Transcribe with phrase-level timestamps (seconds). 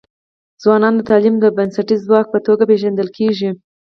[0.61, 3.49] ځوانان د تعلیم د بنسټیز ځواک په توګه پېژندل کيږي.